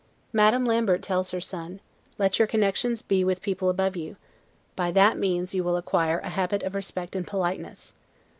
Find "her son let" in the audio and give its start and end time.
1.29-2.39